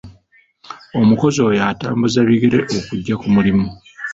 [1.01, 3.67] Omukozi oyo atambuza bigere okujja ku mulimu.